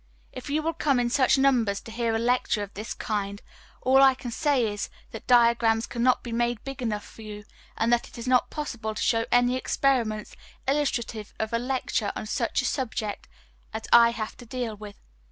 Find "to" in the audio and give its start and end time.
1.81-1.91, 8.95-9.01, 14.37-14.45